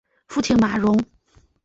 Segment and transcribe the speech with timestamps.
[0.25, 0.99] 父亲马荣。